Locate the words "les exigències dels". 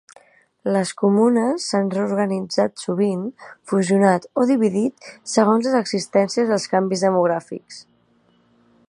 5.71-6.67